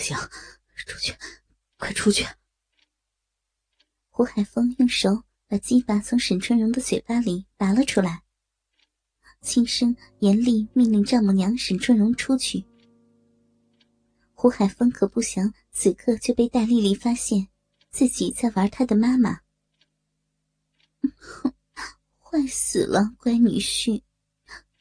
[0.00, 0.16] 不行，
[0.86, 1.14] 出去，
[1.76, 2.26] 快出去！
[4.08, 8.22] 胡海峰用手把鸡巴从沈春荣的嘴巴里拔了出来，
[9.42, 12.64] 轻声严厉命令丈母娘沈春荣出去。
[14.32, 17.48] 胡海峰可不想此刻就被戴丽丽发现
[17.90, 19.42] 自己在玩他的妈妈。
[21.18, 21.52] 哼，
[22.16, 24.02] 坏死了，乖女婿，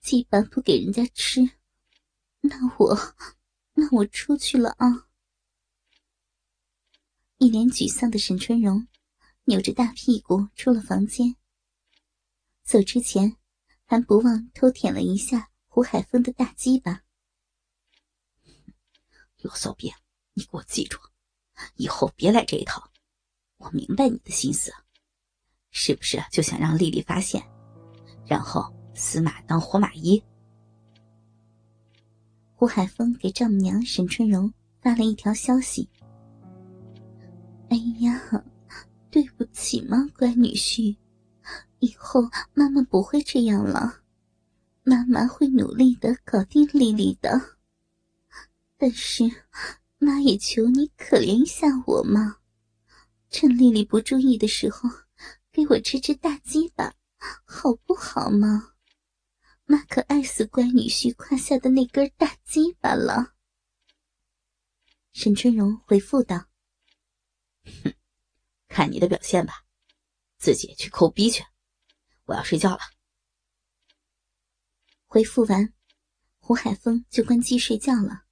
[0.00, 1.42] 鸡巴不给人家吃，
[2.40, 2.98] 那我，
[3.82, 5.08] 那我出去了啊！
[7.38, 8.86] 一脸沮丧的沈春荣
[9.42, 11.34] 扭着大屁股出了房间，
[12.62, 13.36] 走之前
[13.84, 17.02] 还不忘偷舔了一下胡海峰的大鸡巴。
[19.38, 19.92] 罗骚逼，
[20.34, 21.00] 你给我记住，
[21.74, 22.88] 以后别来这一套。
[23.56, 24.72] 我明白你的心思，
[25.70, 27.42] 是不是就想让丽丽发现，
[28.24, 30.22] 然后死马当活马医？
[32.62, 35.88] 胡海峰给丈母娘沈春荣发了一条消息
[37.70, 38.22] ：“哎呀，
[39.10, 40.96] 对不起嘛，乖女婿，
[41.80, 42.22] 以后
[42.54, 44.02] 妈妈不会这样了，
[44.84, 47.56] 妈妈会努力的搞定丽丽的。”
[48.78, 49.28] 但是，
[49.98, 52.36] 妈也求你可怜一下我嘛！
[53.28, 54.88] 趁丽丽不注意的时候，
[55.50, 56.94] 给我吃吃大鸡吧，
[57.44, 58.71] 好不好嘛？
[59.72, 63.32] 妈可爱死乖女婿胯下的那根大鸡巴了。
[65.14, 66.46] 沈春荣回复道
[67.64, 67.94] ：“哼，
[68.68, 69.64] 看你的表现吧，
[70.36, 71.42] 自己去抠逼去，
[72.24, 72.80] 我要睡觉了。”
[75.08, 75.72] 回复完，
[76.38, 78.24] 胡海峰就关机睡觉了。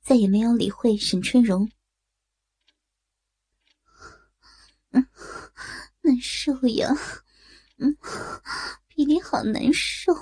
[0.00, 1.70] 再也没有理会沈春荣。
[4.90, 5.08] 嗯，
[6.00, 6.88] 难受呀，
[7.76, 7.96] 嗯，
[9.00, 10.12] 鼻里好难受。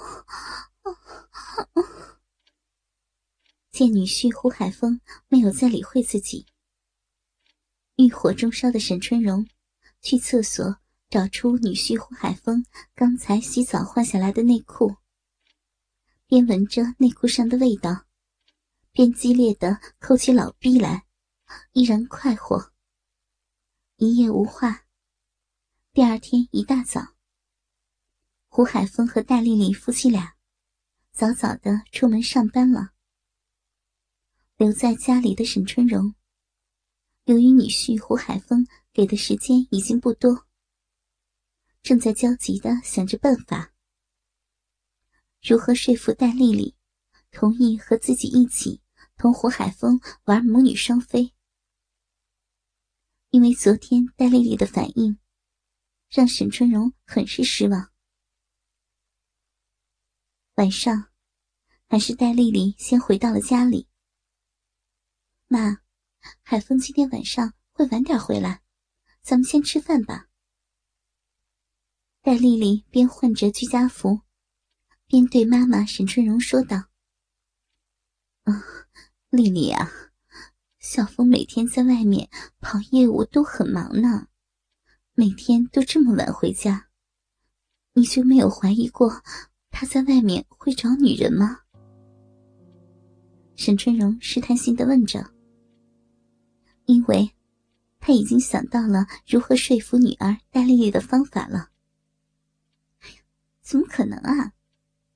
[3.73, 6.47] 见女婿胡海峰没有再理会自己，
[7.97, 9.49] 欲火中烧的沈春荣
[10.01, 10.79] 去厕所
[11.11, 14.95] 找出女婿胡海峰刚才洗澡换下来的内裤，
[16.29, 18.05] 边闻着内裤上的味道。
[18.93, 21.05] 边激烈的抠起老逼来，
[21.73, 22.73] 依然快活。
[23.97, 24.85] 一夜无话。
[25.93, 27.18] 第二天一大早，
[28.59, 30.35] 胡海峰和戴丽丽夫妻俩
[31.13, 32.91] 早早的出门上班了。
[34.57, 36.13] 留在家里的沈春荣，
[37.27, 40.45] 由于女婿胡海峰给的时间已经不多，
[41.85, 43.73] 正在焦急的想着办法，
[45.41, 46.75] 如何说服戴丽丽
[47.31, 48.83] 同意和自己一起。
[49.17, 51.33] 同胡海峰玩母女双飞，
[53.31, 55.17] 因为昨天戴丽丽的反应，
[56.09, 57.93] 让沈春荣很是失望。
[60.59, 61.07] 晚上，
[61.89, 63.87] 还是戴丽丽先回到了家里。
[65.47, 65.83] 妈，
[66.43, 68.61] 海峰今天晚上会晚点回来，
[69.23, 70.27] 咱们先吃饭吧。
[72.23, 74.23] 戴丽丽边换着居家服，
[75.07, 76.89] 边对妈妈沈春荣说道
[78.43, 78.61] ：“嗯。”
[79.31, 79.89] 丽丽啊，
[80.81, 84.27] 小峰每天在外面跑业务都很忙呢，
[85.13, 86.89] 每天都这么晚回家，
[87.93, 89.23] 你就没有怀疑过
[89.81, 91.61] 他在外面会找女人吗？
[93.55, 95.25] 沈春荣试探性的问着，
[96.87, 97.31] 因为
[98.01, 101.71] 他已经想到了如何说服女儿戴丽丽的方法了。
[103.63, 104.53] 怎么可能啊？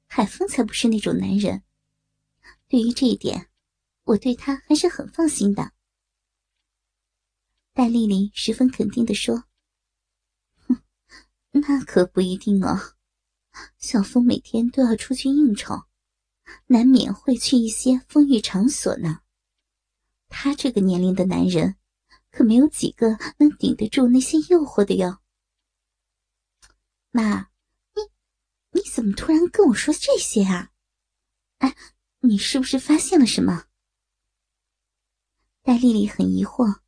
[0.06, 1.64] 海峰才不是那种男人。
[2.68, 3.48] 对于这一点。
[4.04, 5.72] 我对他还是很放心的，
[7.72, 9.42] 戴丽丽十分肯定的说
[10.68, 10.80] ：“哼，
[11.50, 12.94] 那可不一定哦。
[13.78, 15.84] 小峰每天都要出去应酬，
[16.66, 19.20] 难免会去一些风月场所呢。
[20.28, 21.76] 他这个年龄的男人，
[22.30, 25.18] 可没有几个能顶得住那些诱惑的哟。”
[27.12, 27.50] 妈，
[27.94, 28.02] 你
[28.70, 30.70] 你怎么突然跟我说这些啊？
[31.58, 31.76] 哎，
[32.20, 33.66] 你是不是发现了什么？
[35.62, 36.80] 戴丽丽很疑惑，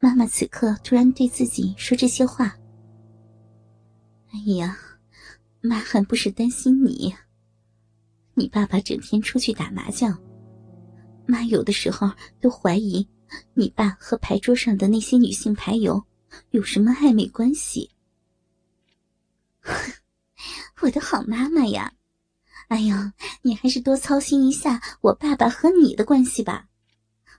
[0.00, 2.58] 妈妈此刻突然对自己说这些话。
[4.32, 4.76] 哎呀，
[5.62, 7.14] 妈还不是担心你。
[8.34, 10.20] 你爸爸整天出去打麻将，
[11.24, 12.10] 妈有的时候
[12.40, 13.08] 都怀疑
[13.54, 16.04] 你爸和牌桌上的那些女性牌友
[16.50, 17.90] 有什么暧昧关系。
[20.82, 21.92] 我的好妈妈呀，
[22.66, 26.66] 哎呀，你还是多操心一下我爸爸和你的关系吧。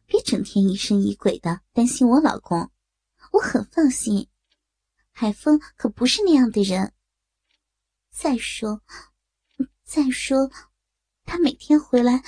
[0.06, 2.72] 别整天疑神疑鬼的，担心我老公，
[3.34, 4.28] 我很放心。
[5.12, 6.94] 海峰可不是那样的人。
[8.14, 8.80] 再说，
[9.84, 10.50] 再说，
[11.26, 12.24] 他每天回来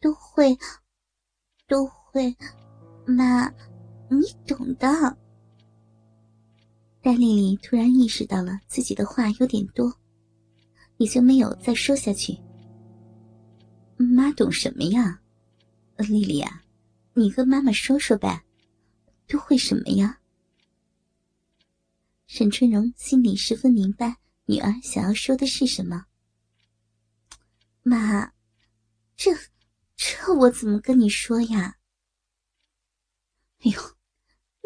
[0.00, 0.56] 都会，
[1.68, 2.34] 都会。
[3.06, 3.46] 妈，
[4.08, 5.16] 你懂的。
[7.02, 9.94] 戴丽丽突然意识到了自己的话有点多，
[10.96, 12.38] 也就没有再说下去。
[13.98, 15.20] 妈懂什么呀？
[15.98, 16.62] 丽丽呀，
[17.12, 18.42] 你跟妈妈说说呗，
[19.28, 20.18] 都会什么呀？
[22.26, 24.16] 沈春荣心里十分明白
[24.50, 26.06] 女儿想要说的是什么。
[27.82, 28.32] 妈，
[29.14, 29.30] 这
[29.94, 31.76] 这我怎么跟你说呀？
[33.60, 33.96] 哎呦，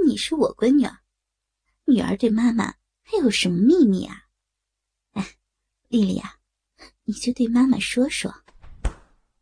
[0.07, 1.01] 你是我闺女儿，
[1.85, 2.65] 女儿对妈妈
[3.03, 4.23] 还有什么秘密啊？
[5.13, 5.37] 哎，
[5.89, 6.39] 丽丽啊，
[7.03, 8.35] 你就对妈妈说说，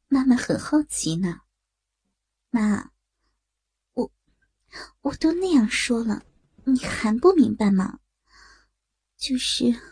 [0.08, 1.42] 妈妈很好奇呢。
[2.50, 2.90] 妈，
[3.92, 4.10] 我
[5.02, 6.24] 我都那样说了，
[6.64, 8.00] 你还不明白吗？
[9.16, 9.91] 就是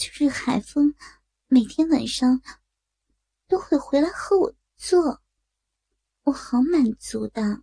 [0.00, 0.94] 就是海风。
[1.46, 2.40] 每天晚上
[3.46, 5.20] 都会回来和我做，
[6.22, 7.62] 我好满足的。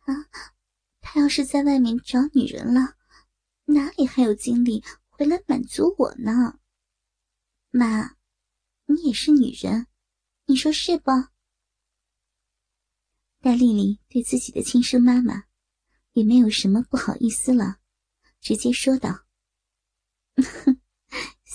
[0.00, 0.28] 他
[1.00, 2.96] 他要是在外面找女人了，
[3.66, 6.58] 哪里还有精力回来满足我呢？
[7.70, 8.16] 妈，
[8.86, 9.86] 你也是女人，
[10.46, 11.12] 你说是不？
[13.40, 15.44] 戴丽丽对自己的亲生妈妈
[16.14, 17.78] 也没有什么不好意思了，
[18.40, 19.24] 直接说道
[20.64, 20.77] ：“哼。”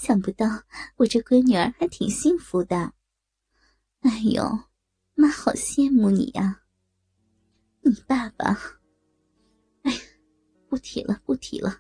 [0.04, 0.46] 想不到
[0.98, 2.94] 我这闺女儿还挺幸福的，
[4.02, 4.44] 哎呦，
[5.16, 6.62] 妈好羡慕你呀！
[7.80, 8.82] 你爸爸，
[9.84, 9.98] 哎，
[10.68, 11.80] 不提了，不提了。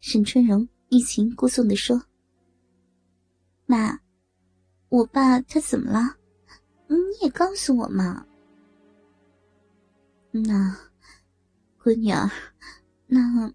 [0.00, 2.02] 沈春荣欲擒故纵的说
[3.66, 3.96] ：“妈，
[4.88, 6.16] 我爸他怎么了？
[6.88, 8.26] 你也告诉我嘛。”
[10.34, 10.76] 那，
[11.80, 12.28] 闺女儿，
[13.06, 13.54] 那，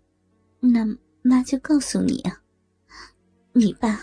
[0.62, 2.38] 那妈就告诉你啊。
[3.54, 4.00] 你爸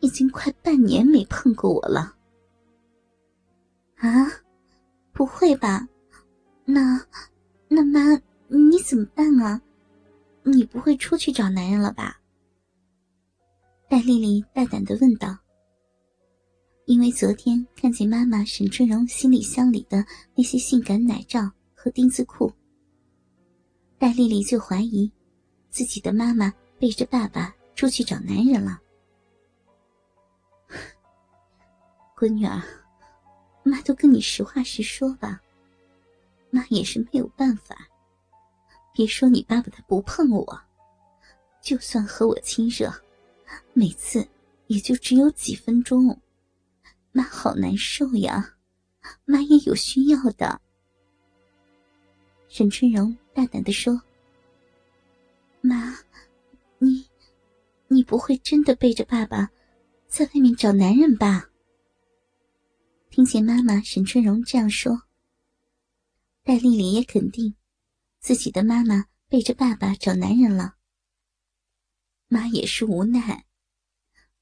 [0.00, 2.16] 已经快半年没碰过我了。
[3.96, 4.26] 啊？
[5.12, 5.88] 不会吧？
[6.64, 7.00] 那
[7.68, 8.00] 那妈，
[8.48, 9.60] 你怎么办啊？
[10.42, 12.20] 你不会出去找男人了吧？
[13.88, 15.38] 戴丽丽大胆的问道。
[16.86, 20.04] 因为昨天看见妈妈沈春荣行李箱里的
[20.34, 22.52] 那些性感奶罩和丁字裤，
[23.98, 25.10] 戴丽丽就怀疑
[25.70, 28.80] 自己的妈妈背着爸爸出去找男人了。
[32.16, 32.62] 闺女儿，
[33.64, 35.40] 妈都跟你实话实说吧。
[36.50, 37.76] 妈也是没有办法。
[38.92, 40.60] 别说你爸爸他不碰我，
[41.60, 42.94] 就算和我亲热，
[43.72, 44.24] 每次
[44.68, 46.16] 也就只有几分钟。
[47.10, 48.54] 妈好难受呀，
[49.24, 50.60] 妈也有需要的。
[52.48, 54.00] 沈春荣大胆的说
[55.60, 55.96] ：“妈，
[56.78, 57.04] 你，
[57.88, 59.50] 你不会真的背着爸爸，
[60.06, 61.48] 在外面找男人吧？”
[63.14, 65.02] 听见妈妈沈春荣这样说，
[66.42, 67.54] 戴丽丽也肯定
[68.18, 70.74] 自己的妈妈背着爸爸找男人了。
[72.26, 73.46] 妈也是无奈，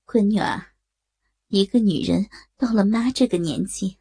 [0.07, 0.73] 闺女儿，
[1.49, 3.99] 一个女人到了妈这个年纪，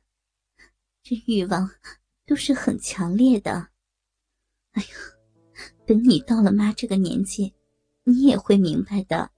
[1.04, 1.70] 这欲望
[2.26, 3.72] 都是很强烈的。
[4.72, 4.90] 哎呀，
[5.86, 7.54] 等你到了妈这个年纪，
[8.06, 9.30] 你也会明白的，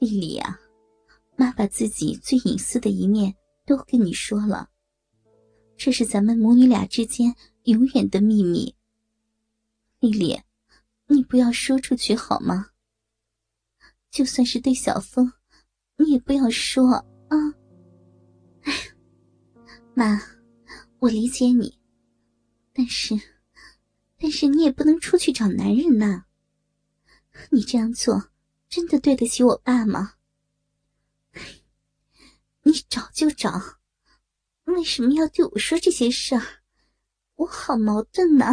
[0.00, 0.58] 丽丽呀，
[1.36, 3.32] 妈把自己最隐私的一面。
[3.70, 4.68] 都跟你说了，
[5.76, 7.36] 这是咱们母女俩之间
[7.66, 8.74] 永远的秘密。
[10.00, 10.40] 丽丽，
[11.06, 12.70] 你不要说出去好吗？
[14.10, 15.32] 就算是对小峰，
[15.98, 16.94] 你也不要说
[17.28, 17.36] 啊！
[18.62, 18.72] 哎，
[19.94, 20.20] 妈，
[20.98, 21.78] 我理解你，
[22.72, 23.14] 但是，
[24.18, 26.24] 但是你也不能出去找男人呐。
[27.52, 28.30] 你这样做，
[28.68, 30.14] 真的对得起我爸吗？
[32.62, 33.60] 你找就找，
[34.64, 36.42] 为什么要对我说这些事儿？
[37.36, 38.46] 我好矛盾呢。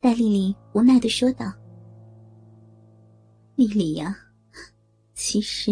[0.00, 1.52] 戴丽丽无奈的说道
[3.56, 4.32] ：“丽丽呀，
[5.12, 5.70] 其实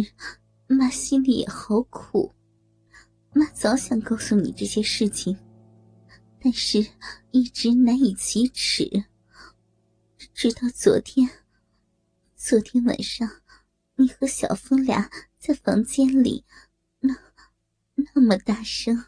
[0.67, 2.31] 妈心里也好苦，
[3.33, 5.35] 妈早想告诉你这些事情，
[6.39, 6.87] 但是
[7.31, 9.07] 一直难以启齿。
[10.35, 11.27] 直到昨天，
[12.37, 13.27] 昨天晚上，
[13.95, 15.11] 你和小峰俩。”
[15.45, 16.43] 在房间里，
[17.97, 19.07] 那么大声，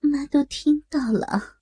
[0.00, 1.58] 妈都听到了。